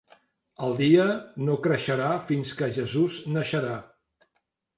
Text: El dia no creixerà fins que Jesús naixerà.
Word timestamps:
El 0.67 0.71
dia 0.77 1.03
no 1.49 1.57
creixerà 1.67 2.07
fins 2.31 2.55
que 2.63 2.71
Jesús 2.79 3.19
naixerà. 3.37 3.79